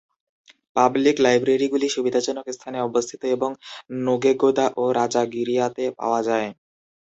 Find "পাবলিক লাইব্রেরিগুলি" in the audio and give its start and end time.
0.75-1.87